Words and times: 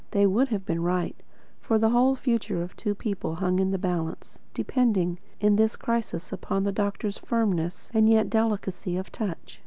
They 0.09 0.25
would 0.25 0.47
have 0.49 0.65
been 0.65 0.81
right; 0.81 1.15
for 1.59 1.77
the 1.77 1.91
whole 1.91 2.15
future 2.15 2.63
of 2.63 2.75
two 2.75 2.95
people 2.95 3.35
hung 3.35 3.59
in 3.59 3.69
the 3.69 3.77
balance; 3.77 4.39
depending, 4.51 5.19
in 5.39 5.57
this 5.57 5.75
crisis, 5.75 6.31
upon 6.33 6.63
the 6.63 6.71
doctor's 6.71 7.19
firmness 7.19 7.91
and 7.93 8.09
yet 8.09 8.27
delicacy 8.27 8.97
of 8.97 9.11
touch. 9.11 9.59